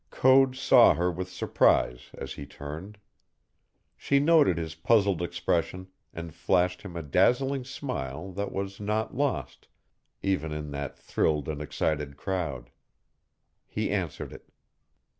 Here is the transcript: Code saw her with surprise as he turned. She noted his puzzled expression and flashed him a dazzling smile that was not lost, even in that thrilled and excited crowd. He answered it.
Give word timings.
Code 0.09 0.55
saw 0.55 0.95
her 0.95 1.11
with 1.11 1.29
surprise 1.29 2.09
as 2.17 2.33
he 2.33 2.43
turned. 2.47 2.97
She 3.95 4.19
noted 4.19 4.57
his 4.57 4.73
puzzled 4.73 5.21
expression 5.21 5.89
and 6.11 6.33
flashed 6.33 6.81
him 6.81 6.95
a 6.97 7.03
dazzling 7.03 7.63
smile 7.65 8.31
that 8.31 8.51
was 8.51 8.79
not 8.79 9.13
lost, 9.13 9.67
even 10.23 10.51
in 10.51 10.71
that 10.71 10.97
thrilled 10.97 11.47
and 11.47 11.61
excited 11.61 12.17
crowd. 12.17 12.71
He 13.67 13.91
answered 13.91 14.33
it. 14.33 14.49